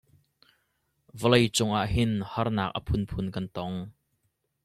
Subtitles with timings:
[1.19, 3.77] Vawlei cung ah hin harnak a phunphun kan tong.